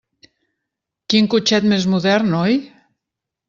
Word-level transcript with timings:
Quin 1.15 1.29
cotxet 1.35 1.69
més 1.75 1.87
modern, 1.95 2.35
oi? 2.43 2.61